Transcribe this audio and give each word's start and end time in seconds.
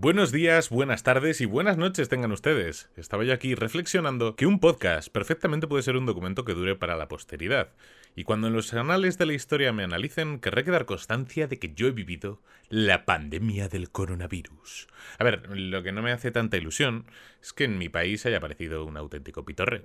Buenos 0.00 0.30
días, 0.30 0.70
buenas 0.70 1.02
tardes 1.02 1.40
y 1.40 1.44
buenas 1.44 1.76
noches 1.76 2.08
tengan 2.08 2.30
ustedes. 2.30 2.88
Estaba 2.94 3.24
yo 3.24 3.32
aquí 3.32 3.56
reflexionando 3.56 4.36
que 4.36 4.46
un 4.46 4.60
podcast 4.60 5.08
perfectamente 5.08 5.66
puede 5.66 5.82
ser 5.82 5.96
un 5.96 6.06
documento 6.06 6.44
que 6.44 6.54
dure 6.54 6.76
para 6.76 6.94
la 6.94 7.08
posteridad. 7.08 7.70
Y 8.14 8.22
cuando 8.22 8.46
en 8.46 8.52
los 8.52 8.72
anales 8.74 9.18
de 9.18 9.26
la 9.26 9.32
historia 9.32 9.72
me 9.72 9.82
analicen, 9.82 10.38
querré 10.38 10.62
quedar 10.62 10.86
constancia 10.86 11.48
de 11.48 11.58
que 11.58 11.74
yo 11.74 11.88
he 11.88 11.90
vivido 11.90 12.40
la 12.68 13.06
pandemia 13.06 13.68
del 13.68 13.90
coronavirus. 13.90 14.86
A 15.18 15.24
ver, 15.24 15.50
lo 15.50 15.82
que 15.82 15.90
no 15.90 16.00
me 16.00 16.12
hace 16.12 16.30
tanta 16.30 16.56
ilusión 16.56 17.06
es 17.42 17.52
que 17.52 17.64
en 17.64 17.76
mi 17.76 17.88
país 17.88 18.24
haya 18.24 18.36
aparecido 18.36 18.84
un 18.84 18.96
auténtico 18.96 19.44
pitorre. 19.44 19.84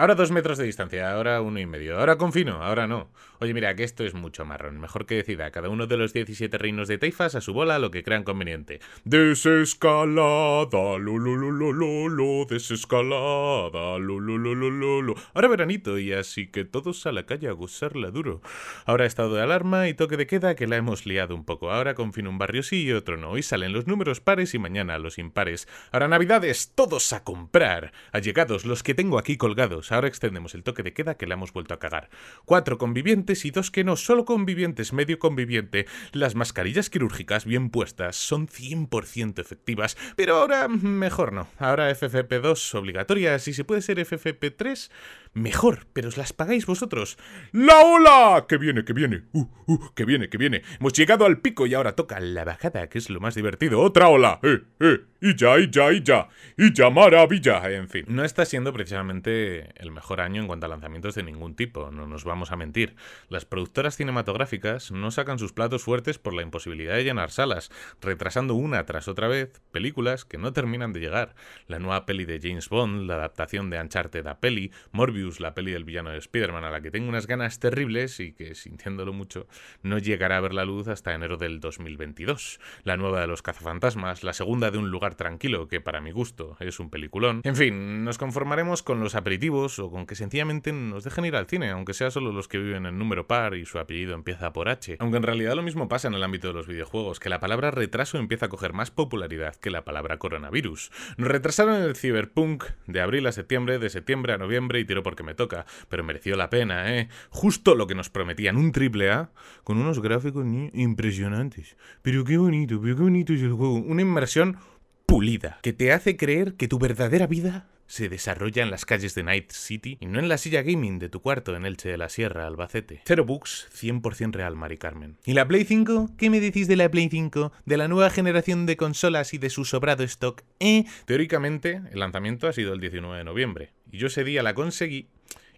Ahora 0.00 0.14
dos 0.14 0.30
metros 0.30 0.56
de 0.56 0.64
distancia, 0.64 1.12
ahora 1.12 1.42
uno 1.42 1.60
y 1.60 1.66
medio, 1.66 1.98
ahora 1.98 2.16
confino, 2.16 2.62
ahora 2.64 2.86
no. 2.86 3.10
Oye, 3.38 3.52
mira, 3.52 3.74
que 3.76 3.84
esto 3.84 4.02
es 4.02 4.14
mucho 4.14 4.46
marrón. 4.46 4.80
Mejor 4.80 5.04
que 5.04 5.16
decida 5.16 5.50
cada 5.50 5.68
uno 5.68 5.86
de 5.86 5.98
los 5.98 6.14
17 6.14 6.56
reinos 6.56 6.88
de 6.88 6.96
Taifas 6.96 7.34
a 7.34 7.42
su 7.42 7.52
bola 7.52 7.78
lo 7.78 7.90
que 7.90 8.02
crean 8.02 8.24
conveniente. 8.24 8.80
Desescalada, 9.04 10.98
lo, 10.98 12.46
desescalada, 12.48 13.98
lo, 13.98 15.14
Ahora 15.34 15.48
veranito 15.48 15.98
y 15.98 16.14
así 16.14 16.46
que 16.46 16.64
todos 16.64 17.04
a 17.04 17.12
la 17.12 17.26
calle 17.26 17.48
a 17.48 17.52
gozarla 17.52 18.10
duro. 18.10 18.40
Ahora 18.86 19.04
estado 19.04 19.34
de 19.34 19.42
alarma 19.42 19.88
y 19.88 19.94
toque 19.94 20.16
de 20.16 20.26
queda 20.26 20.54
que 20.54 20.66
la 20.66 20.76
hemos 20.76 21.04
liado 21.04 21.34
un 21.34 21.44
poco. 21.44 21.70
Ahora 21.70 21.94
confino 21.94 22.30
un 22.30 22.38
barrio 22.38 22.62
sí 22.62 22.84
y 22.84 22.92
otro 22.92 23.18
no. 23.18 23.32
Hoy 23.32 23.42
salen 23.42 23.74
los 23.74 23.86
números 23.86 24.20
pares 24.20 24.54
y 24.54 24.58
mañana 24.58 24.98
los 24.98 25.18
impares. 25.18 25.68
Ahora 25.92 26.08
navidades, 26.08 26.72
todos 26.74 27.12
a 27.12 27.22
comprar. 27.22 27.92
Allegados 28.12 28.64
los 28.64 28.82
que 28.82 28.94
tengo 28.94 29.18
aquí 29.18 29.36
colgados 29.36 29.89
Ahora 29.92 30.08
extendemos 30.08 30.54
el 30.54 30.62
toque 30.62 30.82
de 30.82 30.92
queda 30.92 31.16
que 31.16 31.26
le 31.26 31.34
hemos 31.34 31.52
vuelto 31.52 31.74
a 31.74 31.78
cagar. 31.78 32.10
Cuatro 32.44 32.78
convivientes 32.78 33.44
y 33.44 33.50
dos 33.50 33.70
que 33.70 33.84
no, 33.84 33.96
solo 33.96 34.24
convivientes, 34.24 34.92
medio 34.92 35.18
conviviente. 35.18 35.86
Las 36.12 36.34
mascarillas 36.34 36.90
quirúrgicas 36.90 37.44
bien 37.44 37.70
puestas 37.70 38.16
son 38.16 38.48
100% 38.48 39.38
efectivas, 39.38 39.96
pero 40.16 40.36
ahora 40.36 40.68
mejor 40.68 41.32
no. 41.32 41.48
Ahora 41.58 41.90
FFP2 41.90 42.74
obligatorias 42.78 43.46
y 43.48 43.54
si 43.54 43.62
puede 43.62 43.82
ser 43.82 43.98
FFP3, 43.98 44.90
mejor, 45.32 45.86
pero 45.92 46.08
os 46.08 46.16
las 46.16 46.32
pagáis 46.32 46.66
vosotros. 46.66 47.18
¡La 47.52 47.80
ola! 47.80 48.46
¡Que 48.48 48.58
viene, 48.58 48.84
que 48.84 48.92
viene! 48.92 49.24
¡Uh, 49.32 49.46
uh! 49.66 49.94
¡Que 49.94 50.04
viene, 50.04 50.28
que 50.28 50.38
viene! 50.38 50.62
Hemos 50.78 50.92
llegado 50.92 51.26
al 51.26 51.40
pico 51.40 51.66
y 51.66 51.74
ahora 51.74 51.92
toca 51.92 52.20
la 52.20 52.44
bajada, 52.44 52.88
que 52.88 52.98
es 52.98 53.10
lo 53.10 53.20
más 53.20 53.34
divertido. 53.34 53.80
¡Otra 53.80 54.08
ola! 54.08 54.40
¡Eh, 54.42 54.62
eh! 54.80 55.00
¡Y 55.22 55.36
ya, 55.36 55.58
y 55.58 55.70
ya, 55.70 55.92
y 55.92 56.02
ya! 56.02 56.28
¡Y 56.56 56.72
ya, 56.72 56.88
maravilla! 56.88 57.70
En 57.70 57.88
fin, 57.88 58.06
no 58.08 58.24
está 58.24 58.44
siendo 58.46 58.72
precisamente 58.72 59.68
el 59.80 59.90
mejor 59.90 60.20
año 60.20 60.40
en 60.40 60.46
cuanto 60.46 60.66
a 60.66 60.68
lanzamientos 60.70 61.14
de 61.14 61.22
ningún 61.22 61.54
tipo, 61.54 61.90
no 61.90 62.06
nos 62.06 62.24
vamos 62.24 62.52
a 62.52 62.56
mentir. 62.56 62.96
Las 63.28 63.44
productoras 63.44 63.96
cinematográficas 63.96 64.90
no 64.90 65.10
sacan 65.10 65.38
sus 65.38 65.52
platos 65.52 65.82
fuertes 65.82 66.18
por 66.18 66.32
la 66.32 66.42
imposibilidad 66.42 66.94
de 66.94 67.04
llenar 67.04 67.30
salas, 67.30 67.70
retrasando 68.00 68.54
una 68.54 68.86
tras 68.86 69.08
otra 69.08 69.28
vez 69.28 69.60
películas 69.72 70.24
que 70.24 70.38
no 70.38 70.54
terminan 70.54 70.94
de 70.94 71.00
llegar. 71.00 71.34
La 71.66 71.78
nueva 71.78 72.06
peli 72.06 72.24
de 72.24 72.40
James 72.42 72.70
Bond, 72.70 73.06
la 73.06 73.16
adaptación 73.16 73.68
de 73.68 73.78
Uncharted 73.78 74.26
a 74.26 74.40
peli, 74.40 74.72
Morbius 74.90 75.19
la 75.40 75.54
peli 75.54 75.72
del 75.72 75.84
villano 75.84 76.10
de 76.10 76.18
Spider-Man, 76.18 76.64
a 76.64 76.70
la 76.70 76.80
que 76.80 76.90
tengo 76.90 77.08
unas 77.08 77.26
ganas 77.26 77.58
terribles 77.58 78.20
y 78.20 78.32
que, 78.32 78.54
sintiéndolo 78.54 79.12
mucho, 79.12 79.46
no 79.82 79.98
llegará 79.98 80.38
a 80.38 80.40
ver 80.40 80.54
la 80.54 80.64
luz 80.64 80.88
hasta 80.88 81.14
enero 81.14 81.36
del 81.36 81.60
2022. 81.60 82.58
La 82.84 82.96
nueva 82.96 83.20
de 83.20 83.26
los 83.26 83.42
cazafantasmas, 83.42 84.24
la 84.24 84.32
segunda 84.32 84.70
de 84.70 84.78
Un 84.78 84.90
lugar 84.90 85.14
tranquilo, 85.14 85.68
que 85.68 85.80
para 85.80 86.00
mi 86.00 86.10
gusto 86.10 86.56
es 86.60 86.80
un 86.80 86.90
peliculón. 86.90 87.42
En 87.44 87.56
fin, 87.56 88.04
nos 88.04 88.18
conformaremos 88.18 88.82
con 88.82 89.00
los 89.00 89.14
aperitivos 89.14 89.78
o 89.78 89.90
con 89.90 90.06
que 90.06 90.14
sencillamente 90.14 90.72
nos 90.72 91.04
dejen 91.04 91.26
ir 91.26 91.36
al 91.36 91.46
cine, 91.46 91.70
aunque 91.70 91.92
sea 91.92 92.10
solo 92.10 92.32
los 92.32 92.48
que 92.48 92.58
viven 92.58 92.86
en 92.86 92.98
número 92.98 93.26
par 93.26 93.54
y 93.54 93.66
su 93.66 93.78
apellido 93.78 94.14
empieza 94.14 94.52
por 94.52 94.68
H. 94.68 94.96
Aunque 95.00 95.18
en 95.18 95.22
realidad 95.22 95.54
lo 95.54 95.62
mismo 95.62 95.88
pasa 95.88 96.08
en 96.08 96.14
el 96.14 96.22
ámbito 96.22 96.48
de 96.48 96.54
los 96.54 96.66
videojuegos, 96.66 97.20
que 97.20 97.28
la 97.28 97.40
palabra 97.40 97.70
retraso 97.70 98.18
empieza 98.18 98.46
a 98.46 98.48
coger 98.48 98.72
más 98.72 98.90
popularidad 98.90 99.56
que 99.56 99.70
la 99.70 99.84
palabra 99.84 100.18
coronavirus. 100.18 100.90
Nos 101.16 101.28
retrasaron 101.28 101.82
el 101.82 101.96
Cyberpunk 101.96 102.64
de 102.86 103.00
abril 103.00 103.26
a 103.26 103.32
septiembre, 103.32 103.78
de 103.78 103.90
septiembre 103.90 104.32
a 104.32 104.38
noviembre 104.38 104.80
y 104.80 104.84
tiró 104.84 105.02
por 105.02 105.09
porque 105.10 105.24
me 105.24 105.34
toca, 105.34 105.66
pero 105.88 106.04
mereció 106.04 106.36
la 106.36 106.50
pena, 106.50 106.96
¿eh? 106.96 107.08
Justo 107.30 107.74
lo 107.74 107.88
que 107.88 107.96
nos 107.96 108.10
prometían, 108.10 108.56
un 108.56 108.70
triple 108.70 109.10
A 109.10 109.32
con 109.64 109.76
unos 109.76 110.00
gráficos 110.00 110.46
impresionantes. 110.72 111.76
Pero 112.00 112.22
qué 112.22 112.38
bonito, 112.38 112.80
pero 112.80 112.94
qué 112.94 113.02
bonito 113.02 113.32
es 113.32 113.42
el 113.42 113.50
juego. 113.50 113.74
Una 113.74 114.02
inmersión 114.02 114.58
pulida, 115.06 115.58
que 115.62 115.72
te 115.72 115.92
hace 115.92 116.16
creer 116.16 116.54
que 116.54 116.68
tu 116.68 116.78
verdadera 116.78 117.26
vida 117.26 117.66
se 117.90 118.08
desarrolla 118.08 118.62
en 118.62 118.70
las 118.70 118.84
calles 118.84 119.16
de 119.16 119.24
Night 119.24 119.50
City 119.50 119.98
y 120.00 120.06
no 120.06 120.20
en 120.20 120.28
la 120.28 120.38
silla 120.38 120.62
gaming 120.62 121.00
de 121.00 121.08
tu 121.08 121.20
cuarto 121.20 121.56
en 121.56 121.66
Elche 121.66 121.88
de 121.88 121.98
la 121.98 122.08
Sierra, 122.08 122.46
Albacete. 122.46 123.02
Cero 123.04 123.24
bugs, 123.24 123.68
100% 123.74 124.32
real, 124.32 124.54
Mari 124.54 124.78
Carmen. 124.78 125.18
¿Y 125.24 125.32
la 125.32 125.46
Play 125.48 125.64
5? 125.64 126.10
¿Qué 126.16 126.30
me 126.30 126.38
decís 126.38 126.68
de 126.68 126.76
la 126.76 126.88
Play 126.88 127.08
5? 127.10 127.52
¿De 127.66 127.76
la 127.76 127.88
nueva 127.88 128.10
generación 128.10 128.64
de 128.64 128.76
consolas 128.76 129.34
y 129.34 129.38
de 129.38 129.50
su 129.50 129.64
sobrado 129.64 130.04
stock? 130.04 130.44
¿Eh? 130.60 130.84
Teóricamente, 131.04 131.82
el 131.90 131.98
lanzamiento 131.98 132.46
ha 132.46 132.52
sido 132.52 132.74
el 132.74 132.80
19 132.80 133.18
de 133.18 133.24
noviembre, 133.24 133.72
y 133.90 133.98
yo 133.98 134.06
ese 134.06 134.22
día 134.22 134.44
la 134.44 134.54
conseguí 134.54 135.08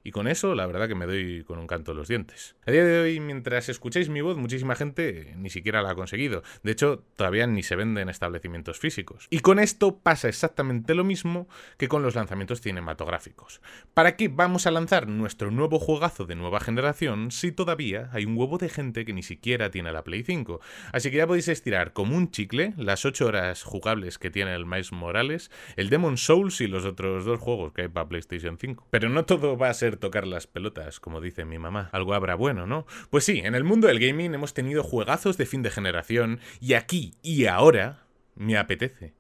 y 0.05 0.11
con 0.11 0.29
eso, 0.29 0.55
la 0.55 0.67
verdad 0.67 0.89
que 0.89 0.95
me 0.95 1.07
doy 1.07 1.45
con 1.45 1.59
un 1.59 1.67
canto 1.67 1.95
los 1.95 2.09
dientes. 2.09 2.57
A 2.67 2.71
día 2.71 2.85
de 2.85 3.01
hoy, 3.01 3.21
mientras 3.21 3.69
escucháis 3.69 4.09
mi 4.09 4.21
voz, 4.21 4.37
muchísima 4.37 4.75
gente 4.75 5.35
ni 5.37 5.51
siquiera 5.51 5.83
la 5.83 5.91
ha 5.91 5.95
conseguido. 5.95 6.43
De 6.63 6.73
hecho, 6.73 7.05
todavía 7.17 7.47
ni 7.47 7.63
se 7.63 7.77
vende 7.77 8.01
en 8.01 8.09
establecimientos 8.09 8.79
físicos. 8.79 9.27
Y 9.31 9.41
con 9.41 9.59
esto 9.59 9.99
pasa 9.99 10.29
exactamente 10.29 10.95
lo 10.95 11.05
mismo 11.05 11.49
que 11.77 11.89
con 11.89 12.03
los 12.03 12.15
lanzamientos 12.15 12.61
cinematográficos. 12.61 13.61
¿Para 13.95 14.17
qué 14.17 14.29
vamos 14.29 14.67
a 14.67 14.71
lanzar 14.71 15.09
nuestro 15.09 15.51
nuevo 15.51 15.79
juegazo 15.79 16.25
de 16.25 16.35
nueva 16.35 16.61
generación 16.61 17.31
si 17.31 17.53
todavía 17.53 18.11
hay 18.13 18.25
un 18.25 18.37
huevo 18.37 18.59
de 18.59 18.69
gente 18.69 19.05
que 19.05 19.13
ni 19.13 19.23
siquiera 19.23 19.71
tiene 19.71 19.93
la 19.93 20.05
Play 20.05 20.23
5? 20.23 20.61
Así 20.93 21.11
que 21.11 21.19
ya 21.19 21.27
podéis 21.27 21.49
estirar 21.49 21.93
como 21.93 22.17
un 22.17 22.31
chicle 22.31 22.75
las 22.77 23.05
8 23.05 23.27
horas 23.27 23.63
jugables 23.63 24.19
que 24.19 24.31
tiene 24.31 24.55
el 24.55 24.67
Miles 24.67 24.93
Morales, 24.93 25.51
el 25.77 25.91
Demon 25.91 26.17
Souls 26.17 26.61
y 26.61 26.67
los 26.67 26.85
otros 26.85 27.25
dos 27.25 27.41
juegos 27.41 27.73
que 27.73 27.83
hay 27.83 27.89
para 27.89 28.09
PlayStation 28.09 28.59
5. 28.59 28.89
Pero 28.91 29.09
no 29.09 29.25
todo 29.25 29.57
va 29.57 29.71
a 29.71 29.75
ser 29.75 29.92
tocar 29.97 30.27
las 30.27 30.47
pelotas, 30.47 31.01
como 31.01 31.21
dice 31.21 31.45
mi 31.45 31.59
mamá. 31.59 31.89
Algo 31.93 32.15
habrá 32.15 32.35
bueno, 32.35 32.67
¿no? 32.67 32.87
Pues 33.11 33.25
sí, 33.25 33.41
en 33.45 33.55
el 33.55 33.65
mundo 33.65 33.89
del 33.89 34.01
gaming 34.01 34.35
hemos 34.35 34.55
tenido 34.55 34.83
juegazos 34.83 35.37
de 35.37 35.47
fin 35.47 35.63
de 35.63 35.71
generación 35.71 36.41
y 36.61 36.75
aquí 36.75 37.15
y 37.23 37.47
ahora 37.47 38.07
me 38.35 38.57
apetece 38.57 39.15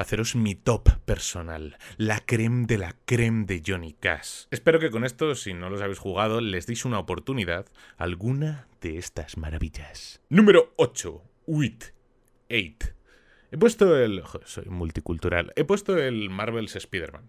haceros 0.00 0.34
mi 0.34 0.54
top 0.54 0.88
personal, 1.04 1.76
la 1.98 2.20
creme 2.20 2.64
de 2.66 2.78
la 2.78 2.96
creme 3.04 3.44
de 3.44 3.62
Johnny 3.64 3.92
Cash. 3.92 4.46
Espero 4.50 4.80
que 4.80 4.90
con 4.90 5.04
esto, 5.04 5.34
si 5.34 5.52
no 5.52 5.68
los 5.68 5.82
habéis 5.82 5.98
jugado, 5.98 6.40
les 6.40 6.66
deis 6.66 6.86
una 6.86 6.98
oportunidad 6.98 7.66
alguna 7.98 8.66
de 8.80 8.96
estas 8.96 9.36
maravillas. 9.36 10.22
Número 10.30 10.72
8. 10.76 11.22
Wit 11.46 11.84
8. 12.48 12.94
He 13.52 13.58
puesto 13.58 13.96
el... 13.98 14.22
soy 14.44 14.66
multicultural. 14.66 15.52
He 15.54 15.64
puesto 15.64 15.98
el 15.98 16.30
Marvel's 16.30 16.76
Spider-Man. 16.76 17.28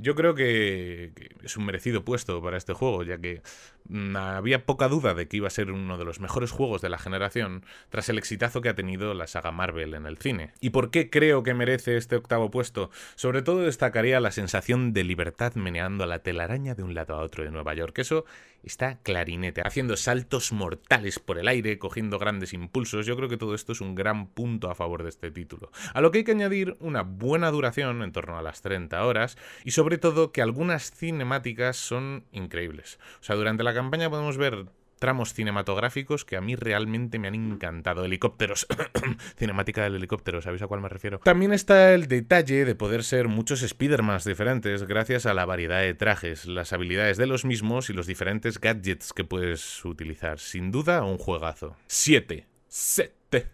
Yo 0.00 0.14
creo 0.14 0.36
que, 0.36 1.12
es 1.42 1.56
un 1.56 1.66
merecido 1.66 2.04
puesto 2.04 2.40
para 2.40 2.56
este 2.56 2.72
juego, 2.72 3.02
ya 3.02 3.18
que 3.18 3.42
mm, 3.88 4.14
había 4.16 4.64
poca 4.64 4.86
duda 4.86 5.12
de 5.12 5.26
que 5.26 5.38
iba 5.38 5.48
a 5.48 5.50
ser 5.50 5.72
uno 5.72 5.98
de 5.98 6.04
los 6.04 6.20
mejores 6.20 6.52
juegos 6.52 6.80
de 6.82 6.88
la 6.88 6.98
generación 6.98 7.64
tras 7.88 8.08
el 8.08 8.16
exitazo 8.16 8.60
que 8.60 8.68
ha 8.68 8.76
tenido 8.76 9.12
la 9.14 9.26
saga 9.26 9.50
Marvel 9.50 9.94
en 9.94 10.06
el 10.06 10.18
cine. 10.18 10.52
¿Y 10.60 10.70
por 10.70 10.92
qué 10.92 11.10
creo 11.10 11.42
que 11.42 11.52
merece 11.52 11.96
este 11.96 12.14
octavo 12.14 12.48
puesto? 12.50 12.90
Sobre 13.16 13.42
todo 13.42 13.62
destacaría 13.62 14.20
la 14.20 14.30
sensación 14.30 14.92
de 14.92 15.02
libertad 15.02 15.54
meneando 15.54 16.06
la 16.06 16.20
telaraña 16.20 16.76
de 16.76 16.84
un 16.84 16.94
lado 16.94 17.14
a 17.14 17.22
otro 17.22 17.42
de 17.42 17.50
Nueva 17.50 17.74
York. 17.74 17.98
Eso 17.98 18.24
está 18.62 18.98
clarinete, 19.02 19.62
haciendo 19.62 19.96
saltos 19.96 20.52
mortales 20.52 21.18
por 21.18 21.38
el 21.38 21.48
aire, 21.48 21.78
cogiendo 21.78 22.18
grandes 22.18 22.52
impulsos. 22.52 23.06
Yo 23.06 23.16
creo 23.16 23.28
que 23.28 23.36
todo 23.36 23.54
esto 23.54 23.72
es 23.72 23.80
un 23.80 23.94
gran 23.94 24.28
punto 24.28 24.70
a 24.70 24.74
favor 24.74 25.02
de 25.02 25.08
este 25.08 25.30
título. 25.30 25.70
A 25.94 26.00
lo 26.00 26.10
que 26.10 26.18
hay 26.18 26.24
que 26.24 26.32
añadir 26.32 26.76
una 26.80 27.02
buena 27.02 27.50
duración, 27.50 28.02
en 28.02 28.12
torno 28.12 28.38
a 28.38 28.42
las 28.42 28.62
30 28.62 29.04
horas, 29.04 29.38
y 29.64 29.70
sobre 29.72 29.87
todo 29.96 30.32
que 30.32 30.42
algunas 30.42 30.90
cinemáticas 30.90 31.78
son 31.78 32.24
increíbles. 32.32 32.98
O 33.20 33.24
sea, 33.24 33.36
durante 33.36 33.62
la 33.62 33.72
campaña 33.72 34.10
podemos 34.10 34.36
ver 34.36 34.66
tramos 34.98 35.32
cinematográficos 35.32 36.24
que 36.24 36.36
a 36.36 36.40
mí 36.40 36.56
realmente 36.56 37.18
me 37.18 37.28
han 37.28 37.34
encantado. 37.34 38.04
Helicópteros. 38.04 38.66
Cinemática 39.38 39.82
del 39.84 39.96
helicóptero, 39.96 40.42
¿sabéis 40.42 40.62
a 40.62 40.66
cuál 40.66 40.80
me 40.80 40.88
refiero? 40.88 41.20
También 41.20 41.52
está 41.52 41.94
el 41.94 42.08
detalle 42.08 42.64
de 42.64 42.74
poder 42.74 43.04
ser 43.04 43.28
muchos 43.28 43.62
Spider-Man 43.62 44.18
diferentes 44.24 44.84
gracias 44.84 45.26
a 45.26 45.34
la 45.34 45.44
variedad 45.44 45.80
de 45.80 45.94
trajes, 45.94 46.46
las 46.46 46.72
habilidades 46.72 47.16
de 47.16 47.26
los 47.26 47.44
mismos 47.44 47.88
y 47.90 47.92
los 47.92 48.06
diferentes 48.06 48.60
gadgets 48.60 49.12
que 49.12 49.24
puedes 49.24 49.84
utilizar. 49.84 50.38
Sin 50.40 50.70
duda, 50.70 51.04
un 51.04 51.18
juegazo. 51.18 51.76
7. 51.86 52.46
7. 52.68 53.46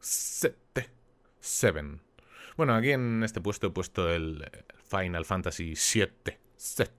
7. 0.00 0.88
7. 1.40 2.07
Bueno, 2.56 2.74
aquí 2.74 2.90
en 2.90 3.22
este 3.22 3.40
puesto 3.40 3.68
he 3.68 3.70
puesto 3.70 4.10
el 4.10 4.44
Final 4.84 5.24
Fantasy 5.24 5.76
7. 5.76 6.38
7. 6.56 6.92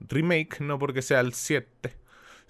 Remake, 0.00 0.60
no 0.60 0.78
porque 0.78 1.02
sea 1.02 1.20
el 1.20 1.32
7 1.32 2.02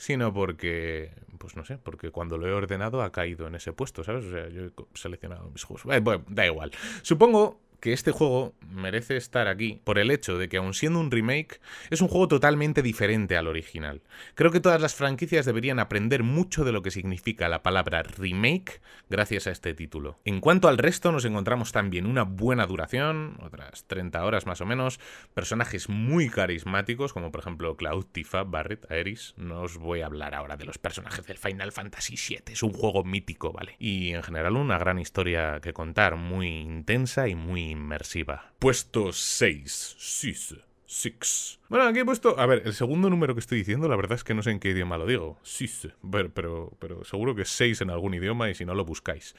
sino 0.03 0.35
porque, 0.35 1.13
pues 1.39 1.55
no 1.55 1.65
sé, 1.65 1.79
porque 1.79 2.11
cuando 2.11 2.37
lo 2.37 2.49
he 2.49 2.53
ordenado 2.53 3.03
ha 3.03 3.13
caído 3.13 3.47
en 3.47 3.55
ese 3.55 3.73
puesto, 3.73 4.03
¿sabes? 4.03 4.25
O 4.25 4.31
sea, 4.33 4.49
yo 4.49 4.65
he 4.65 4.73
seleccionado 4.95 5.49
mis 5.51 5.63
juegos. 5.63 5.95
Eh, 5.95 6.01
bueno, 6.01 6.25
da 6.29 6.45
igual. 6.45 6.73
Supongo 7.03 7.61
que 7.83 7.93
este 7.93 8.13
juego 8.13 8.55
merece 8.71 9.17
estar 9.17 9.49
aquí 9.49 9.81
por 9.83 9.99
el 9.99 10.13
hecho 10.13 10.39
de 10.39 10.49
que, 10.49 10.59
aun 10.59 10.73
siendo 10.73 11.01
un 11.01 11.11
remake, 11.11 11.61
es 11.91 12.01
un 12.01 12.07
juego 12.07 12.29
totalmente 12.29 12.81
diferente 12.81 13.37
al 13.37 13.49
original. 13.49 14.03
Creo 14.37 14.53
que 14.53 14.61
todas 14.61 14.81
las 14.81 14.95
franquicias 14.95 15.47
deberían 15.47 15.81
aprender 15.81 16.23
mucho 16.23 16.65
de 16.65 16.71
lo 16.71 16.83
que 16.83 16.93
significa 16.93 17.49
la 17.49 17.65
palabra 17.65 18.05
remake 18.05 18.81
gracias 19.11 19.49
a 19.49 19.51
este 19.51 19.75
título. 19.75 20.21
En 20.25 20.39
cuanto 20.39 20.69
al 20.69 20.79
resto, 20.79 21.11
nos 21.11 21.25
encontramos 21.25 21.73
también 21.73 22.07
una 22.07 22.23
buena 22.23 22.67
duración, 22.67 23.37
otras 23.43 23.85
30 23.89 24.25
horas 24.25 24.47
más 24.47 24.61
o 24.61 24.67
menos, 24.67 25.01
personajes 25.35 25.89
muy 25.89 26.29
carismáticos, 26.29 27.13
como 27.13 27.33
por 27.33 27.41
ejemplo 27.41 27.77
Cloud, 27.77 28.07
Tifa, 28.13 28.45
Barret, 28.45 28.89
Aeris. 28.93 29.35
No 29.37 29.63
os 29.63 29.77
voy 29.77 30.03
a 30.03 30.07
hablar 30.07 30.37
ahora 30.37 30.57
de 30.57 30.67
los 30.67 30.79
personajes 30.79 31.27
del 31.27 31.37
Final 31.37 31.73
Fantasy 31.73 32.15
VII, 32.15 32.53
es 32.53 32.63
un 32.63 32.73
juego 32.73 33.03
mítico, 33.03 33.53
¿vale? 33.53 33.75
Y 33.81 34.11
en 34.13 34.23
general 34.23 34.57
una 34.57 34.79
gran 34.79 35.01
historia 35.01 35.59
que 35.61 35.73
contar, 35.73 36.15
muy 36.15 36.61
intensa 36.61 37.27
y 37.27 37.35
muy 37.35 37.72
inmersiva. 37.73 38.53
Puesto 38.59 39.13
6. 39.13 39.97
Six. 39.99 40.57
Six. 40.87 41.59
Bueno, 41.69 41.87
aquí 41.87 42.01
he 42.01 42.05
puesto. 42.05 42.39
A 42.39 42.47
ver, 42.47 42.63
el 42.65 42.75
segundo 42.75 43.11
número 43.11 43.35
que 43.35 43.41
estoy 43.41 43.59
diciendo, 43.59 43.89
la 43.89 43.97
verdad 43.97 44.17
es 44.17 44.25
que 44.25 44.35
no 44.35 44.43
sé 44.43 44.51
en 44.51 44.61
qué 44.61 44.71
idioma 44.71 44.99
lo 44.99 45.07
digo. 45.07 45.39
Six. 45.43 45.89
Pero, 46.11 46.31
pero, 46.33 46.73
pero 46.79 47.05
seguro 47.05 47.35
que 47.35 47.43
es 47.43 47.49
6 47.49 47.81
en 47.81 47.91
algún 47.91 48.15
idioma 48.15 48.51
y 48.51 48.55
si 48.55 48.65
no 48.65 48.75
lo 48.75 48.85
buscáis. 48.85 49.35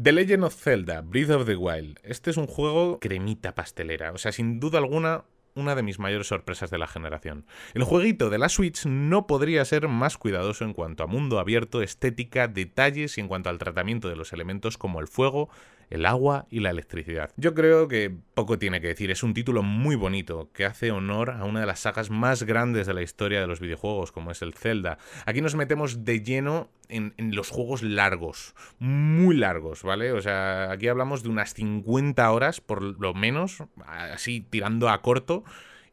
The 0.00 0.12
Legend 0.12 0.44
of 0.44 0.54
Zelda, 0.54 1.00
Breath 1.00 1.30
of 1.30 1.46
the 1.46 1.56
Wild. 1.56 1.98
Este 2.02 2.30
es 2.30 2.36
un 2.36 2.46
juego 2.46 3.00
cremita 3.00 3.54
pastelera. 3.54 4.12
O 4.12 4.18
sea, 4.18 4.30
sin 4.30 4.60
duda 4.60 4.78
alguna, 4.78 5.24
una 5.54 5.74
de 5.74 5.82
mis 5.82 5.98
mayores 5.98 6.26
sorpresas 6.26 6.70
de 6.70 6.76
la 6.76 6.86
generación. 6.86 7.46
El 7.72 7.82
jueguito 7.82 8.28
de 8.28 8.38
la 8.38 8.50
Switch 8.50 8.84
no 8.84 9.26
podría 9.26 9.64
ser 9.64 9.88
más 9.88 10.18
cuidadoso 10.18 10.64
en 10.64 10.74
cuanto 10.74 11.02
a 11.02 11.06
mundo 11.06 11.38
abierto, 11.38 11.80
estética, 11.80 12.46
detalles 12.46 13.16
y 13.16 13.22
en 13.22 13.28
cuanto 13.28 13.48
al 13.48 13.58
tratamiento 13.58 14.08
de 14.08 14.16
los 14.16 14.34
elementos 14.34 14.76
como 14.76 15.00
el 15.00 15.08
fuego, 15.08 15.48
el 15.90 16.06
agua 16.06 16.46
y 16.50 16.60
la 16.60 16.70
electricidad. 16.70 17.30
Yo 17.36 17.54
creo 17.54 17.88
que 17.88 18.14
poco 18.34 18.58
tiene 18.58 18.80
que 18.80 18.88
decir, 18.88 19.10
es 19.10 19.22
un 19.22 19.34
título 19.34 19.62
muy 19.62 19.96
bonito 19.96 20.50
que 20.52 20.64
hace 20.64 20.90
honor 20.90 21.30
a 21.30 21.44
una 21.44 21.60
de 21.60 21.66
las 21.66 21.80
sagas 21.80 22.10
más 22.10 22.42
grandes 22.42 22.86
de 22.86 22.94
la 22.94 23.02
historia 23.02 23.40
de 23.40 23.46
los 23.46 23.60
videojuegos, 23.60 24.12
como 24.12 24.30
es 24.30 24.42
el 24.42 24.54
Zelda. 24.54 24.98
Aquí 25.24 25.40
nos 25.40 25.54
metemos 25.54 26.04
de 26.04 26.22
lleno 26.22 26.68
en, 26.88 27.14
los 27.18 27.50
juegos 27.50 27.82
largos, 27.82 28.54
muy 28.78 29.36
largos, 29.36 29.82
¿vale? 29.82 30.12
O 30.12 30.20
sea, 30.20 30.70
aquí 30.70 30.88
hablamos 30.88 31.22
de 31.22 31.28
unas 31.28 31.54
50 31.54 32.30
horas 32.30 32.60
por 32.60 32.82
lo 32.82 33.14
menos, 33.14 33.62
así 33.86 34.40
tirando 34.40 34.88
a 34.88 35.02
corto 35.02 35.44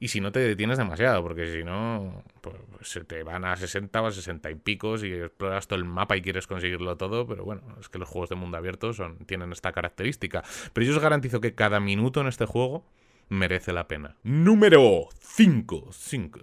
y 0.03 0.09
si 0.09 0.19
no 0.19 0.33
te 0.33 0.41
detienes 0.41 0.77
demasiado, 0.77 1.23
porque 1.23 1.49
si 1.49 1.63
no, 1.63 2.25
pues, 2.41 2.57
se 2.81 3.05
te 3.05 3.23
van 3.23 3.45
a 3.45 3.55
60 3.55 4.01
o 4.01 4.07
a 4.07 4.11
60 4.11 4.51
y 4.51 4.55
picos 4.55 5.01
y 5.01 5.13
exploras 5.13 5.65
todo 5.65 5.79
el 5.79 5.85
mapa 5.85 6.17
y 6.17 6.21
quieres 6.21 6.45
conseguirlo 6.45 6.97
todo, 6.97 7.25
pero 7.25 7.45
bueno, 7.45 7.61
es 7.79 7.87
que 7.87 7.99
los 7.99 8.09
juegos 8.09 8.27
de 8.27 8.35
mundo 8.35 8.57
abierto 8.57 8.91
son, 8.91 9.19
tienen 9.19 9.53
esta 9.53 9.71
característica. 9.71 10.43
Pero 10.73 10.85
yo 10.85 10.93
os 10.93 11.01
garantizo 11.01 11.39
que 11.39 11.55
cada 11.55 11.79
minuto 11.79 12.19
en 12.19 12.27
este 12.27 12.45
juego 12.45 12.83
merece 13.29 13.71
la 13.71 13.87
pena. 13.87 14.17
Número 14.23 15.07
5. 15.21 15.87
5. 15.93 16.39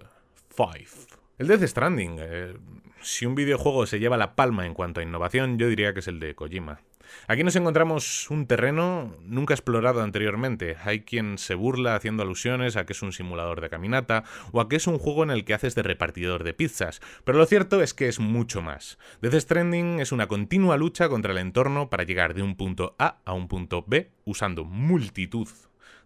5. 0.55 0.95
El 1.37 1.45
Death 1.45 1.61
Stranding. 1.61 2.15
Eh, 2.19 2.57
si 3.03 3.27
un 3.27 3.35
videojuego 3.35 3.85
se 3.85 3.99
lleva 3.99 4.17
la 4.17 4.33
palma 4.33 4.65
en 4.65 4.73
cuanto 4.73 5.01
a 5.01 5.03
innovación, 5.03 5.59
yo 5.59 5.67
diría 5.67 5.93
que 5.93 5.99
es 5.99 6.07
el 6.07 6.19
de 6.19 6.33
Kojima. 6.33 6.79
Aquí 7.27 7.43
nos 7.43 7.55
encontramos 7.55 8.29
un 8.29 8.47
terreno 8.47 9.15
nunca 9.23 9.53
explorado 9.53 10.01
anteriormente. 10.01 10.77
Hay 10.83 11.01
quien 11.01 11.37
se 11.37 11.55
burla 11.55 11.95
haciendo 11.95 12.23
alusiones 12.23 12.75
a 12.75 12.85
que 12.85 12.93
es 12.93 13.01
un 13.01 13.13
simulador 13.13 13.61
de 13.61 13.69
caminata 13.69 14.23
o 14.51 14.61
a 14.61 14.69
que 14.69 14.75
es 14.75 14.87
un 14.87 14.97
juego 14.97 15.23
en 15.23 15.31
el 15.31 15.45
que 15.45 15.53
haces 15.53 15.75
de 15.75 15.83
repartidor 15.83 16.43
de 16.43 16.53
pizzas, 16.53 17.01
pero 17.23 17.37
lo 17.37 17.45
cierto 17.45 17.81
es 17.81 17.93
que 17.93 18.07
es 18.07 18.19
mucho 18.19 18.61
más. 18.61 18.97
Death 19.21 19.35
Stranding 19.35 19.99
es 19.99 20.11
una 20.11 20.27
continua 20.27 20.77
lucha 20.77 21.09
contra 21.09 21.31
el 21.31 21.37
entorno 21.37 21.89
para 21.89 22.03
llegar 22.03 22.33
de 22.33 22.43
un 22.43 22.55
punto 22.55 22.95
A 22.99 23.21
a 23.25 23.33
un 23.33 23.47
punto 23.47 23.83
B 23.87 24.11
usando 24.25 24.63
multitud 24.63 25.47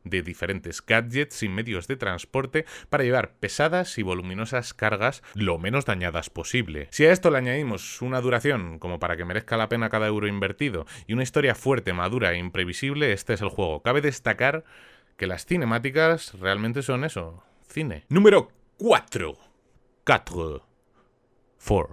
de 0.04 0.22
diferentes 0.22 0.86
gadgets 0.86 1.44
y 1.44 1.50
medios 1.50 1.88
de 1.88 1.98
transporte 1.98 2.66
para 2.89 3.04
llevar 3.04 3.33
pesadas 3.33 3.98
y 3.98 4.04
voluminosas 4.04 4.74
cargas 4.74 5.24
lo 5.33 5.57
menos 5.57 5.86
dañadas 5.86 6.30
posible. 6.30 6.88
Si 6.92 7.06
a 7.06 7.12
esto 7.12 7.31
le 7.31 7.38
añadimos 7.38 8.01
una 8.01 8.22
duración 8.22 8.80
como 8.80 9.00
para 9.00 9.18
que 9.18 9.25
merezca 9.25 9.57
la 9.57 9.69
pena 9.69 9.89
cada 9.89 10.07
euro 10.07 10.27
invertido 10.27 10.86
y 11.07 11.13
una 11.13 11.24
historia 11.24 11.56
fuerte, 11.56 11.94
madura 11.94 12.33
e 12.33 12.38
imprevisible, 12.38 13.12
este 13.13 13.33
es 13.33 13.42
el 13.42 13.50
juego. 13.50 13.81
Cabe 13.81 14.01
destacar 14.01 14.63
que 15.18 15.27
las 15.27 15.45
cinemáticas 15.45 16.33
realmente 16.39 16.81
son 16.81 17.04
eso, 17.04 17.44
cine. 17.68 18.06
Número 18.10 18.51
4. 18.77 19.38
4. 20.06 20.65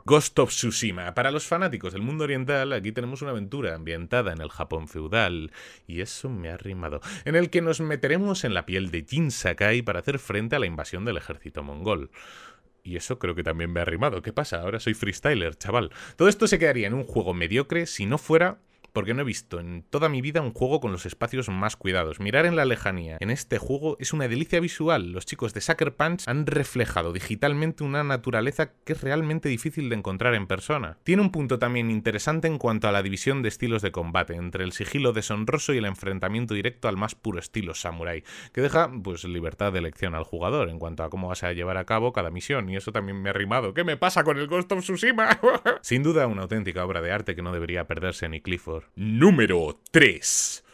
Ghost 0.04 0.38
of 0.38 0.50
Tsushima. 0.50 1.14
Para 1.14 1.30
los 1.30 1.46
fanáticos 1.46 1.94
del 1.94 2.02
mundo 2.02 2.24
oriental, 2.24 2.74
aquí 2.74 2.92
tenemos 2.92 3.22
una 3.22 3.30
aventura 3.30 3.74
ambientada 3.74 4.32
en 4.32 4.42
el 4.42 4.50
Japón 4.50 4.86
feudal, 4.86 5.50
y 5.86 6.02
eso 6.02 6.28
me 6.28 6.50
ha 6.50 6.58
rimado, 6.58 7.00
en 7.24 7.36
el 7.36 7.48
que 7.48 7.62
nos 7.62 7.80
meteremos 7.80 8.44
en 8.44 8.52
la 8.52 8.66
piel 8.66 8.90
de 8.90 9.06
Jin 9.08 9.30
Sakai 9.30 9.80
para 9.80 10.00
hacer 10.00 10.18
frente 10.18 10.56
a 10.56 10.58
la 10.58 10.66
invasión 10.66 11.06
del 11.06 11.16
ejército 11.16 11.62
mongol. 11.62 12.10
Y 12.82 12.96
eso 12.96 13.18
creo 13.18 13.34
que 13.34 13.44
también 13.44 13.72
me 13.72 13.80
ha 13.80 13.84
rimado. 13.86 14.20
¿Qué 14.20 14.32
pasa? 14.32 14.60
Ahora 14.60 14.78
soy 14.78 14.92
freestyler, 14.92 15.56
chaval. 15.56 15.90
Todo 16.16 16.28
esto 16.28 16.46
se 16.46 16.58
quedaría 16.58 16.88
en 16.88 16.94
un 16.94 17.04
juego 17.04 17.32
mediocre 17.32 17.86
si 17.86 18.04
no 18.04 18.18
fuera 18.18 18.58
porque 18.92 19.14
no 19.14 19.22
he 19.22 19.24
visto 19.24 19.60
en 19.60 19.84
toda 19.88 20.08
mi 20.08 20.20
vida 20.20 20.40
un 20.40 20.52
juego 20.52 20.80
con 20.80 20.92
los 20.92 21.06
espacios 21.06 21.48
más 21.48 21.76
cuidados. 21.76 22.20
Mirar 22.20 22.46
en 22.46 22.56
la 22.56 22.64
lejanía 22.64 23.16
en 23.20 23.30
este 23.30 23.58
juego 23.58 23.96
es 24.00 24.12
una 24.12 24.28
delicia 24.28 24.60
visual. 24.60 25.12
Los 25.12 25.26
chicos 25.26 25.54
de 25.54 25.60
Sucker 25.60 25.94
Punch 25.94 26.28
han 26.28 26.46
reflejado 26.46 27.12
digitalmente 27.12 27.84
una 27.84 28.04
naturaleza 28.04 28.72
que 28.84 28.92
es 28.92 29.00
realmente 29.00 29.48
difícil 29.48 29.88
de 29.88 29.96
encontrar 29.96 30.34
en 30.34 30.46
persona. 30.46 30.98
Tiene 31.04 31.22
un 31.22 31.32
punto 31.32 31.58
también 31.58 31.90
interesante 31.90 32.48
en 32.48 32.58
cuanto 32.58 32.88
a 32.88 32.92
la 32.92 33.02
división 33.02 33.42
de 33.42 33.48
estilos 33.48 33.82
de 33.82 33.92
combate, 33.92 34.34
entre 34.34 34.64
el 34.64 34.72
sigilo 34.72 35.12
deshonroso 35.12 35.72
y 35.74 35.78
el 35.78 35.86
enfrentamiento 35.86 36.54
directo 36.54 36.88
al 36.88 36.96
más 36.96 37.14
puro 37.14 37.38
estilo 37.38 37.74
samurai, 37.74 38.24
que 38.52 38.60
deja 38.60 38.90
pues 39.02 39.24
libertad 39.24 39.72
de 39.72 39.78
elección 39.78 40.14
al 40.14 40.24
jugador 40.24 40.68
en 40.68 40.78
cuanto 40.78 41.02
a 41.02 41.10
cómo 41.10 41.28
vas 41.28 41.42
a 41.42 41.52
llevar 41.52 41.76
a 41.76 41.84
cabo 41.84 42.12
cada 42.12 42.30
misión, 42.30 42.68
y 42.68 42.76
eso 42.76 42.92
también 42.92 43.20
me 43.22 43.30
ha 43.30 43.32
rimado. 43.32 43.74
¿Qué 43.74 43.84
me 43.84 43.96
pasa 43.96 44.24
con 44.24 44.38
el 44.38 44.46
Ghost 44.46 44.70
of 44.72 44.80
Tsushima? 44.80 45.40
Sin 45.82 46.02
duda 46.02 46.26
una 46.26 46.42
auténtica 46.42 46.84
obra 46.84 47.00
de 47.00 47.12
arte 47.12 47.34
que 47.34 47.42
no 47.42 47.52
debería 47.52 47.86
perderse 47.86 48.28
ni 48.28 48.40
Clifford 48.40 48.81
número 48.96 49.78
3. 49.90 50.64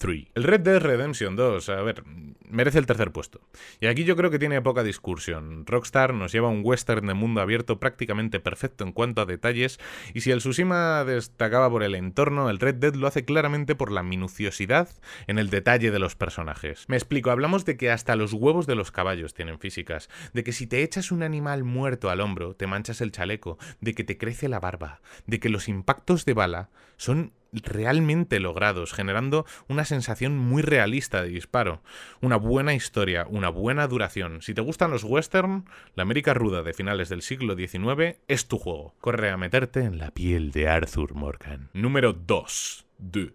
3. 0.00 0.28
El 0.34 0.44
Red 0.44 0.60
Dead 0.60 0.80
Redemption 0.80 1.36
2, 1.36 1.68
a 1.68 1.82
ver, 1.82 2.04
merece 2.48 2.78
el 2.78 2.86
tercer 2.86 3.12
puesto. 3.12 3.42
Y 3.80 3.86
aquí 3.86 4.04
yo 4.04 4.16
creo 4.16 4.30
que 4.30 4.38
tiene 4.38 4.62
poca 4.62 4.82
discusión. 4.82 5.66
Rockstar 5.66 6.14
nos 6.14 6.32
lleva 6.32 6.48
un 6.48 6.62
western 6.64 7.06
de 7.06 7.12
mundo 7.12 7.42
abierto 7.42 7.78
prácticamente 7.78 8.40
perfecto 8.40 8.82
en 8.82 8.92
cuanto 8.92 9.20
a 9.20 9.26
detalles, 9.26 9.78
y 10.14 10.22
si 10.22 10.30
el 10.30 10.38
Tsushima 10.38 11.04
destacaba 11.04 11.68
por 11.68 11.82
el 11.82 11.94
entorno, 11.94 12.48
el 12.48 12.58
Red 12.58 12.76
Dead 12.76 12.94
lo 12.94 13.06
hace 13.06 13.26
claramente 13.26 13.74
por 13.74 13.92
la 13.92 14.02
minuciosidad 14.02 14.88
en 15.26 15.38
el 15.38 15.50
detalle 15.50 15.90
de 15.90 15.98
los 15.98 16.16
personajes. 16.16 16.86
Me 16.88 16.96
explico, 16.96 17.30
hablamos 17.30 17.66
de 17.66 17.76
que 17.76 17.90
hasta 17.90 18.16
los 18.16 18.32
huevos 18.32 18.66
de 18.66 18.76
los 18.76 18.90
caballos 18.90 19.34
tienen 19.34 19.58
físicas, 19.58 20.08
de 20.32 20.42
que 20.42 20.52
si 20.52 20.66
te 20.66 20.82
echas 20.82 21.12
un 21.12 21.22
animal 21.22 21.62
muerto 21.62 22.08
al 22.08 22.22
hombro, 22.22 22.54
te 22.54 22.66
manchas 22.66 23.02
el 23.02 23.12
chaleco, 23.12 23.58
de 23.82 23.94
que 23.94 24.04
te 24.04 24.16
crece 24.16 24.48
la 24.48 24.60
barba, 24.60 25.02
de 25.26 25.40
que 25.40 25.50
los 25.50 25.68
impactos 25.68 26.24
de 26.24 26.32
bala 26.32 26.70
son 26.96 27.34
realmente 27.52 28.40
logrados, 28.40 28.92
generando 28.92 29.46
una 29.68 29.84
sensación 29.84 30.38
muy 30.38 30.62
realista 30.62 31.22
de 31.22 31.28
disparo. 31.28 31.82
Una 32.20 32.36
buena 32.36 32.74
historia, 32.74 33.26
una 33.28 33.48
buena 33.48 33.86
duración. 33.86 34.42
Si 34.42 34.54
te 34.54 34.60
gustan 34.60 34.90
los 34.90 35.04
western, 35.04 35.64
la 35.94 36.02
América 36.02 36.34
ruda 36.34 36.62
de 36.62 36.72
finales 36.72 37.08
del 37.08 37.22
siglo 37.22 37.56
XIX 37.56 38.18
es 38.28 38.46
tu 38.46 38.58
juego. 38.58 38.94
Corre 39.00 39.30
a 39.30 39.36
meterte 39.36 39.80
en 39.80 39.98
la 39.98 40.10
piel 40.10 40.52
de 40.52 40.68
Arthur 40.68 41.14
Morgan. 41.14 41.70
Número 41.72 42.12
2. 42.12 42.86
De. 42.98 43.32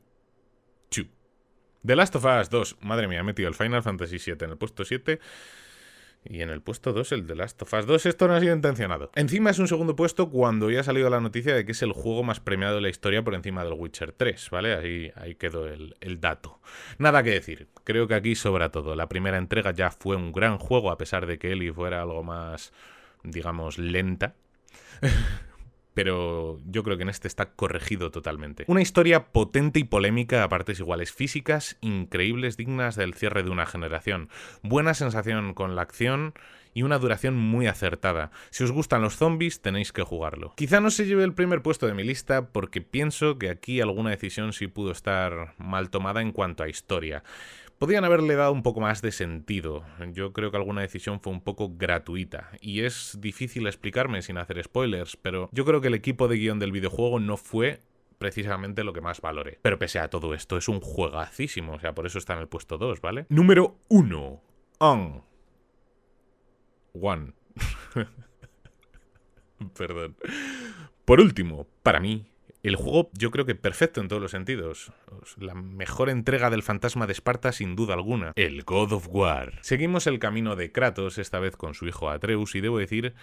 The 1.86 1.96
Last 1.96 2.16
of 2.16 2.26
Us 2.26 2.50
2. 2.50 2.78
Madre 2.82 3.08
mía, 3.08 3.20
he 3.20 3.24
metido 3.24 3.48
el 3.48 3.54
Final 3.54 3.84
Fantasy 3.84 4.18
VII 4.18 4.46
en 4.46 4.50
el 4.52 4.58
puesto 4.58 4.84
7 4.84 5.20
y 6.28 6.42
en 6.42 6.50
el 6.50 6.62
puesto 6.62 6.92
2, 6.92 7.12
el 7.12 7.28
de 7.28 7.36
Last 7.36 7.62
of 7.62 7.74
Us 7.74 7.86
2, 7.86 8.06
esto 8.08 8.28
no 8.28 8.34
ha 8.34 8.40
sido 8.40 8.56
intencionado. 8.56 9.12
Encima 9.16 9.52
es 9.52 9.60
un 9.60 9.68
segundo 9.68 9.96
puesto 9.96 10.30
cuando 10.30 10.72
ya 10.72 10.82
ha 10.82 10.84
salido 10.84 11.10
la 11.10 11.22
noticia 11.22 11.56
de 11.56 11.66
que 11.66 11.72
es 11.72 11.82
el 11.82 11.94
juego 11.94 12.24
más 12.24 12.40
premiado 12.40 12.76
de 12.76 12.82
la 12.82 12.90
historia 12.90 13.24
por 13.24 13.36
encima 13.36 13.64
del 13.64 13.74
Witcher 13.74 14.12
3, 14.12 14.50
¿vale? 14.50 14.76
Ahí, 14.76 15.12
ahí 15.16 15.36
quedó 15.36 15.68
el, 15.68 15.96
el 16.02 16.20
dato. 16.20 16.60
Nada 16.98 17.24
que 17.24 17.32
decir, 17.32 17.68
creo 17.84 18.08
que 18.08 18.16
aquí 18.16 18.36
sobra 18.36 18.72
todo. 18.72 18.96
La 18.96 19.08
primera 19.08 19.38
entrega 19.38 19.72
ya 19.72 19.92
fue 19.92 20.16
un 20.16 20.32
gran 20.32 20.58
juego, 20.58 20.92
a 20.92 20.98
pesar 20.98 21.28
de 21.28 21.38
que 21.38 21.52
Ellie 21.52 21.72
fuera 21.72 22.02
algo 22.02 22.24
más, 22.24 22.74
digamos, 23.24 23.78
lenta. 23.78 24.34
Pero 25.96 26.60
yo 26.66 26.84
creo 26.84 26.98
que 26.98 27.04
en 27.04 27.10
este 27.10 27.28
está 27.28 27.54
corregido 27.54 28.12
totalmente. 28.12 28.66
Una 28.68 28.82
historia 28.82 29.32
potente 29.32 29.80
y 29.80 29.86
polémica 29.86 30.44
a 30.44 30.50
partes 30.50 30.80
iguales, 30.80 31.12
físicas 31.12 31.78
increíbles, 31.82 32.58
dignas 32.58 32.96
del 32.96 33.16
cierre 33.16 33.42
de 33.42 33.50
una 33.50 33.66
generación, 33.66 34.30
buena 34.62 34.94
sensación 34.94 35.56
con 35.56 35.76
la 35.76 35.82
acción 35.82 36.34
y 36.74 36.84
una 36.84 37.00
duración 37.00 37.36
muy 37.38 37.68
acertada. 37.68 38.32
Si 38.50 38.64
os 38.66 38.72
gustan 38.72 39.02
los 39.02 39.16
zombies, 39.16 39.62
tenéis 39.62 39.94
que 39.94 40.04
jugarlo. 40.04 40.54
Quizá 40.58 40.82
no 40.82 40.92
se 40.92 41.06
lleve 41.06 41.24
el 41.24 41.34
primer 41.34 41.62
puesto 41.62 41.88
de 41.88 41.94
mi 41.94 42.04
lista 42.04 42.50
porque 42.50 42.82
pienso 42.82 43.40
que 43.40 43.50
aquí 43.50 43.80
alguna 43.80 44.10
decisión 44.10 44.52
sí 44.52 44.68
pudo 44.68 44.92
estar 44.92 45.56
mal 45.58 45.90
tomada 45.90 46.22
en 46.22 46.34
cuanto 46.34 46.64
a 46.64 46.70
historia. 46.70 47.24
Podrían 47.78 48.06
haberle 48.06 48.36
dado 48.36 48.54
un 48.54 48.64
poco 48.64 48.80
más 48.80 49.02
de 49.02 49.12
sentido. 49.12 49.84
Yo 50.14 50.32
creo 50.32 50.50
que 50.50 50.58
alguna 50.58 50.82
decisión 50.82 51.20
fue 51.20 51.34
un 51.34 51.42
poco 51.42 51.72
gratuita. 51.76 52.52
Y 52.62 52.82
es 52.82 53.18
difícil 53.20 53.68
explicarme 53.68 54.22
sin 54.22 54.38
hacer 54.38 54.64
spoilers, 54.64 55.18
pero 55.18 55.50
yo 55.52 55.66
creo 55.66 55.82
que 55.82 55.90
el 55.90 55.94
equipo 55.94 56.28
de 56.28 56.38
guion 56.38 56.60
del 56.60 56.72
videojuego 56.72 57.20
no 57.20 57.36
fue 57.36 57.82
precisamente 58.18 58.84
lo 58.84 58.94
que 58.94 59.02
más 59.02 59.20
valore. 59.20 59.60
Pero 59.62 59.78
pese 59.78 60.00
a 60.00 60.10
todo 60.10 60.34
esto, 60.34 60.58
es 60.58 60.70
un 60.70 60.80
juegacísimo, 60.80 61.74
o 61.74 61.80
sea, 61.80 61.94
por 61.94 62.06
eso 62.06 62.18
está 62.18 62.34
en 62.34 62.40
el 62.40 62.48
puesto 62.48 62.78
2, 62.78 63.02
¿vale? 63.02 63.26
Número 63.30 63.78
1. 63.90 64.42
On. 64.80 65.24
One. 66.94 67.34
Perdón. 69.78 70.16
Por 71.04 71.20
último, 71.20 71.68
para 71.84 72.00
mí, 72.00 72.26
el 72.68 72.76
juego 72.76 73.10
yo 73.14 73.32
creo 73.32 73.46
que 73.46 73.56
perfecto 73.56 74.02
en 74.02 74.08
todos 74.08 74.22
los 74.22 74.32
sentidos. 74.32 74.92
La 75.38 75.54
mejor 75.54 76.10
entrega 76.10 76.50
del 76.50 76.64
fantasma 76.64 77.08
de 77.08 77.14
Esparta 77.14 77.52
sin 77.52 77.76
duda 77.76 77.94
alguna. 77.94 78.32
El 78.36 78.64
God 78.64 78.94
of 78.94 79.08
War. 79.10 79.60
Seguimos 79.62 80.08
el 80.08 80.20
camino 80.20 80.56
de 80.56 80.72
Kratos, 80.72 81.18
esta 81.18 81.40
vez 81.40 81.56
con 81.56 81.74
su 81.74 81.88
hijo 81.88 82.10
Atreus, 82.10 82.56
y 82.56 82.62
debo 82.62 82.80
decir 82.80 83.14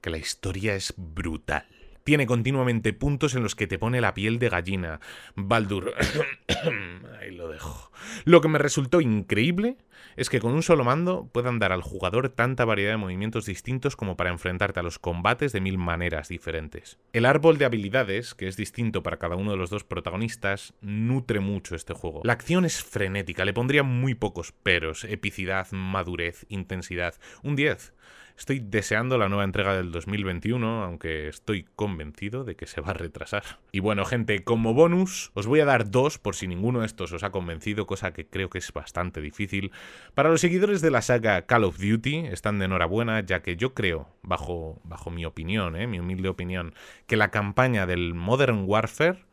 que 0.00 0.10
la 0.10 0.18
historia 0.18 0.74
es 0.74 0.94
brutal. 0.96 1.66
Tiene 2.06 2.26
continuamente 2.26 2.92
puntos 2.92 3.34
en 3.34 3.42
los 3.42 3.56
que 3.56 3.66
te 3.66 3.80
pone 3.80 4.00
la 4.00 4.14
piel 4.14 4.38
de 4.38 4.48
gallina. 4.48 5.00
Baldur. 5.34 5.92
Ahí 7.20 7.32
lo 7.32 7.48
dejo. 7.48 7.90
Lo 8.24 8.40
que 8.40 8.46
me 8.46 8.60
resultó 8.60 9.00
increíble 9.00 9.76
es 10.14 10.30
que 10.30 10.38
con 10.38 10.52
un 10.52 10.62
solo 10.62 10.84
mando 10.84 11.28
puedan 11.32 11.58
dar 11.58 11.72
al 11.72 11.82
jugador 11.82 12.28
tanta 12.28 12.64
variedad 12.64 12.92
de 12.92 12.96
movimientos 12.98 13.44
distintos 13.44 13.96
como 13.96 14.16
para 14.16 14.30
enfrentarte 14.30 14.78
a 14.78 14.84
los 14.84 15.00
combates 15.00 15.50
de 15.50 15.60
mil 15.60 15.78
maneras 15.78 16.28
diferentes. 16.28 16.96
El 17.12 17.26
árbol 17.26 17.58
de 17.58 17.64
habilidades, 17.64 18.34
que 18.34 18.46
es 18.46 18.56
distinto 18.56 19.02
para 19.02 19.16
cada 19.16 19.34
uno 19.34 19.50
de 19.50 19.56
los 19.56 19.70
dos 19.70 19.82
protagonistas, 19.82 20.74
nutre 20.80 21.40
mucho 21.40 21.74
este 21.74 21.92
juego. 21.92 22.20
La 22.22 22.34
acción 22.34 22.64
es 22.64 22.84
frenética, 22.84 23.44
le 23.44 23.52
pondría 23.52 23.82
muy 23.82 24.14
pocos 24.14 24.52
peros, 24.52 25.02
epicidad, 25.02 25.66
madurez, 25.72 26.46
intensidad. 26.50 27.16
Un 27.42 27.56
10. 27.56 27.92
Estoy 28.36 28.60
deseando 28.60 29.16
la 29.16 29.30
nueva 29.30 29.44
entrega 29.44 29.74
del 29.74 29.90
2021, 29.90 30.84
aunque 30.84 31.28
estoy 31.28 31.64
convencido 31.74 32.44
de 32.44 32.54
que 32.54 32.66
se 32.66 32.82
va 32.82 32.90
a 32.90 32.94
retrasar. 32.94 33.42
Y 33.72 33.80
bueno, 33.80 34.04
gente, 34.04 34.44
como 34.44 34.74
bonus, 34.74 35.30
os 35.32 35.46
voy 35.46 35.60
a 35.60 35.64
dar 35.64 35.90
dos 35.90 36.18
por 36.18 36.34
si 36.34 36.46
ninguno 36.46 36.80
de 36.80 36.86
estos 36.86 37.12
os 37.12 37.22
ha 37.22 37.30
convencido, 37.30 37.86
cosa 37.86 38.12
que 38.12 38.26
creo 38.26 38.50
que 38.50 38.58
es 38.58 38.70
bastante 38.72 39.22
difícil. 39.22 39.72
Para 40.14 40.28
los 40.28 40.42
seguidores 40.42 40.82
de 40.82 40.90
la 40.90 41.00
saga 41.00 41.46
Call 41.46 41.64
of 41.64 41.78
Duty, 41.78 42.26
están 42.26 42.58
de 42.58 42.66
enhorabuena, 42.66 43.20
ya 43.20 43.40
que 43.40 43.56
yo 43.56 43.72
creo, 43.72 44.08
bajo, 44.22 44.80
bajo 44.84 45.10
mi 45.10 45.24
opinión, 45.24 45.74
¿eh? 45.74 45.86
mi 45.86 45.98
humilde 45.98 46.28
opinión, 46.28 46.74
que 47.06 47.16
la 47.16 47.30
campaña 47.30 47.86
del 47.86 48.12
Modern 48.12 48.64
Warfare 48.66 49.24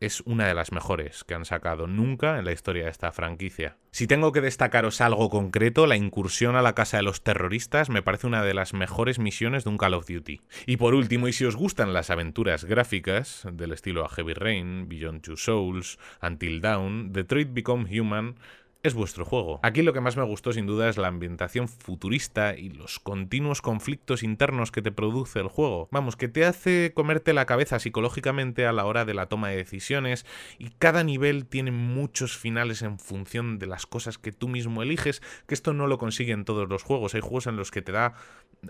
es 0.00 0.20
una 0.22 0.46
de 0.46 0.54
las 0.54 0.72
mejores 0.72 1.24
que 1.24 1.34
han 1.34 1.44
sacado 1.44 1.86
nunca 1.86 2.38
en 2.38 2.44
la 2.44 2.52
historia 2.52 2.84
de 2.84 2.90
esta 2.90 3.12
franquicia. 3.12 3.76
Si 3.90 4.06
tengo 4.06 4.32
que 4.32 4.40
destacaros 4.40 5.00
algo 5.00 5.28
concreto, 5.30 5.86
la 5.86 5.96
incursión 5.96 6.56
a 6.56 6.62
la 6.62 6.74
casa 6.74 6.98
de 6.98 7.02
los 7.02 7.22
terroristas 7.22 7.90
me 7.90 8.02
parece 8.02 8.26
una 8.26 8.42
de 8.42 8.54
las 8.54 8.74
mejores 8.74 9.18
misiones 9.18 9.64
de 9.64 9.70
un 9.70 9.78
Call 9.78 9.94
of 9.94 10.06
Duty. 10.06 10.40
Y 10.66 10.76
por 10.76 10.94
último, 10.94 11.28
y 11.28 11.32
si 11.32 11.44
os 11.44 11.56
gustan 11.56 11.92
las 11.92 12.10
aventuras 12.10 12.64
gráficas 12.64 13.46
del 13.50 13.72
estilo 13.72 14.04
a 14.04 14.08
Heavy 14.08 14.34
Rain, 14.34 14.88
Beyond 14.88 15.22
Two 15.22 15.36
Souls, 15.36 15.98
Until 16.22 16.60
Dawn, 16.60 17.12
Detroit 17.12 17.48
Become 17.52 17.88
Human, 17.98 18.36
es 18.82 18.94
vuestro 18.94 19.24
juego. 19.24 19.58
Aquí 19.62 19.82
lo 19.82 19.92
que 19.92 20.00
más 20.00 20.16
me 20.16 20.22
gustó 20.22 20.52
sin 20.52 20.66
duda 20.66 20.88
es 20.88 20.96
la 20.96 21.08
ambientación 21.08 21.68
futurista 21.68 22.56
y 22.56 22.68
los 22.70 23.00
continuos 23.00 23.60
conflictos 23.60 24.22
internos 24.22 24.70
que 24.70 24.82
te 24.82 24.92
produce 24.92 25.40
el 25.40 25.48
juego. 25.48 25.88
Vamos, 25.90 26.14
que 26.14 26.28
te 26.28 26.44
hace 26.44 26.92
comerte 26.94 27.32
la 27.32 27.44
cabeza 27.44 27.80
psicológicamente 27.80 28.66
a 28.66 28.72
la 28.72 28.84
hora 28.84 29.04
de 29.04 29.14
la 29.14 29.26
toma 29.26 29.48
de 29.48 29.56
decisiones 29.56 30.26
y 30.58 30.70
cada 30.78 31.02
nivel 31.02 31.46
tiene 31.46 31.72
muchos 31.72 32.36
finales 32.36 32.82
en 32.82 33.00
función 33.00 33.58
de 33.58 33.66
las 33.66 33.86
cosas 33.86 34.16
que 34.16 34.30
tú 34.30 34.46
mismo 34.46 34.82
eliges, 34.82 35.22
que 35.46 35.54
esto 35.54 35.72
no 35.72 35.88
lo 35.88 35.98
consigue 35.98 36.32
en 36.32 36.44
todos 36.44 36.68
los 36.68 36.84
juegos. 36.84 37.14
Hay 37.14 37.20
juegos 37.20 37.48
en 37.48 37.56
los 37.56 37.72
que 37.72 37.82
te 37.82 37.92
da 37.92 38.14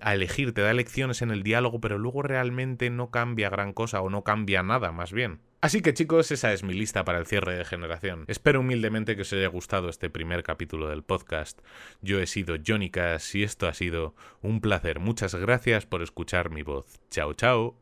a 0.01 0.15
elegir, 0.15 0.53
te 0.53 0.61
da 0.61 0.71
elecciones 0.71 1.23
en 1.23 1.31
el 1.31 1.43
diálogo, 1.43 1.81
pero 1.81 1.99
luego 1.99 2.23
realmente 2.23 2.91
no 2.91 3.11
cambia 3.11 3.51
gran 3.51 3.73
cosa 3.73 4.01
o 4.01 4.11
no 4.11 4.23
cambia 4.23 4.63
nada, 4.63 4.93
más 4.93 5.13
bien. 5.13 5.41
Así 5.61 5.81
que 5.81 5.93
chicos, 5.93 6.31
esa 6.31 6.53
es 6.53 6.63
mi 6.63 6.73
lista 6.73 7.05
para 7.05 7.19
el 7.19 7.27
cierre 7.27 7.57
de 7.57 7.65
generación. 7.65 8.25
Espero 8.29 8.61
humildemente 8.61 9.17
que 9.17 9.23
os 9.23 9.33
haya 9.33 9.49
gustado 9.49 9.89
este 9.89 10.09
primer 10.09 10.45
capítulo 10.45 10.89
del 10.89 11.03
podcast. 11.03 11.61
Yo 12.01 12.21
he 12.21 12.27
sido 12.27 12.57
Johnny 12.65 12.91
Cass 12.91 13.35
y 13.35 13.43
esto 13.43 13.67
ha 13.67 13.75
sido 13.75 14.15
un 14.41 14.61
placer. 14.61 15.01
Muchas 15.01 15.35
gracias 15.35 15.85
por 15.85 16.03
escuchar 16.03 16.51
mi 16.51 16.63
voz. 16.63 17.01
Chao, 17.11 17.35
chao. 17.35 17.77